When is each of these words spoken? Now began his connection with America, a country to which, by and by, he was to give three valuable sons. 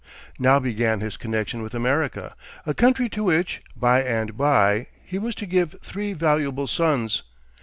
Now 0.39 0.57
began 0.59 0.99
his 0.99 1.15
connection 1.15 1.61
with 1.61 1.75
America, 1.75 2.35
a 2.65 2.73
country 2.73 3.07
to 3.09 3.23
which, 3.23 3.61
by 3.75 4.01
and 4.01 4.35
by, 4.35 4.87
he 5.05 5.19
was 5.19 5.35
to 5.35 5.45
give 5.45 5.75
three 5.83 6.11
valuable 6.13 6.65
sons. 6.65 7.21